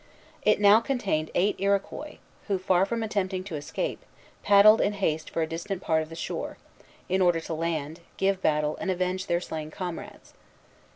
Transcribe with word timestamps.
It 0.41 0.59
now 0.59 0.79
contained 0.79 1.29
eight 1.35 1.57
Iroquois, 1.59 2.17
who, 2.47 2.57
far 2.57 2.87
from 2.87 3.03
attempting 3.03 3.43
to 3.43 3.55
escape, 3.55 4.03
paddled 4.41 4.81
in 4.81 4.93
haste 4.93 5.29
for 5.29 5.43
a 5.43 5.47
distant 5.47 5.79
part 5.83 6.01
of 6.01 6.09
the 6.09 6.15
shore, 6.15 6.57
in 7.07 7.21
order 7.21 7.39
to 7.41 7.53
land, 7.53 7.99
give 8.17 8.41
battle, 8.41 8.75
and 8.81 8.89
avenge 8.89 9.27
their 9.27 9.39
slain 9.39 9.69
comrades. 9.69 10.33